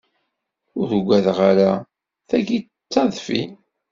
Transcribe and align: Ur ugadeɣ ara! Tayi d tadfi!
Ur 0.79 0.89
ugadeɣ 0.97 1.39
ara! 1.49 1.71
Tayi 2.29 2.57
d 2.61 2.67
tadfi! 2.93 3.41